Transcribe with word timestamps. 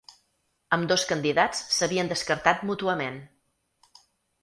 Ambdós 0.77 1.03
candidats 1.11 1.63
s’havien 1.77 2.11
descartat 2.15 2.67
mútuament. 2.71 3.25